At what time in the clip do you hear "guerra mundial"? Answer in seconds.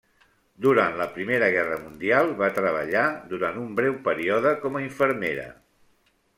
1.55-2.33